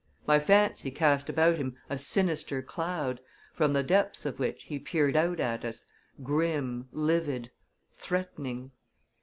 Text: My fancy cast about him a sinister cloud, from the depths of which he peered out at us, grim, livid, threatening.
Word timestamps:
My 0.25 0.39
fancy 0.39 0.89
cast 0.89 1.29
about 1.29 1.57
him 1.57 1.77
a 1.87 1.99
sinister 1.99 2.63
cloud, 2.63 3.19
from 3.53 3.73
the 3.73 3.83
depths 3.83 4.25
of 4.25 4.39
which 4.39 4.63
he 4.63 4.79
peered 4.79 5.15
out 5.15 5.39
at 5.39 5.63
us, 5.63 5.85
grim, 6.23 6.89
livid, 6.91 7.51
threatening. 7.97 8.71